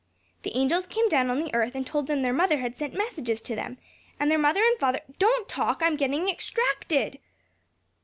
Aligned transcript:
The 0.41 0.57
angels 0.57 0.87
came 0.87 1.07
down 1.09 1.29
on 1.29 1.37
the 1.37 1.53
earth, 1.53 1.75
and 1.75 1.85
told 1.85 2.07
them 2.07 2.23
their 2.23 2.33
mother 2.33 2.57
had 2.57 2.75
sent 2.75 2.95
messages 2.95 3.39
to 3.41 3.53
them; 3.55 3.77
and 4.19 4.31
their 4.31 4.39
mother 4.39 4.63
and 4.63 4.79
father 4.79 5.01
Don't 5.19 5.47
talk! 5.47 5.83
I'm 5.83 5.95
gettin' 5.95 6.27
extracted!" 6.27 7.19